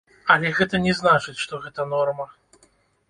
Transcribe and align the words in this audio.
Але 0.35 0.51
гэта 0.59 0.79
не 0.85 0.93
значыць, 1.01 1.37
што 1.43 1.61
гэта 1.67 1.87
норма. 1.93 2.27